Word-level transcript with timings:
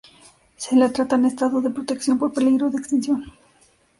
Se 0.55 0.75
la 0.75 0.91
trata 0.91 1.15
en 1.15 1.25
estado 1.25 1.61
de 1.61 1.69
protección 1.69 2.17
por 2.17 2.33
peligro 2.33 2.71
de 2.71 2.79
extinción. 2.79 3.23